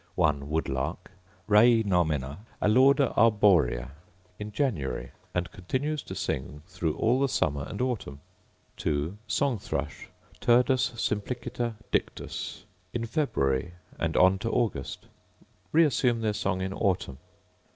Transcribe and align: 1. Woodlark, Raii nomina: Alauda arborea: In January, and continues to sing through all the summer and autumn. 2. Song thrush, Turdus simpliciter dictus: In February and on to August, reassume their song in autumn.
1. 0.15 0.49
Woodlark, 0.49 1.11
Raii 1.47 1.85
nomina: 1.85 2.39
Alauda 2.59 3.13
arborea: 3.15 3.91
In 4.39 4.51
January, 4.51 5.11
and 5.35 5.51
continues 5.51 6.01
to 6.01 6.15
sing 6.15 6.63
through 6.65 6.95
all 6.97 7.19
the 7.19 7.29
summer 7.29 7.65
and 7.69 7.79
autumn. 7.83 8.19
2. 8.77 9.15
Song 9.27 9.59
thrush, 9.59 10.09
Turdus 10.39 10.93
simpliciter 10.97 11.75
dictus: 11.91 12.63
In 12.95 13.05
February 13.05 13.73
and 13.99 14.17
on 14.17 14.39
to 14.39 14.49
August, 14.49 15.05
reassume 15.71 16.21
their 16.21 16.33
song 16.33 16.61
in 16.61 16.73
autumn. 16.73 17.19